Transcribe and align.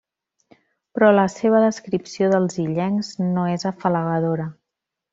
Però 0.97 1.09
la 1.17 1.25
seva 1.33 1.59
descripció 1.65 2.31
dels 2.33 2.59
illencs 2.65 3.15
no 3.29 3.47
és 3.59 3.71
afalagadora. 3.75 4.53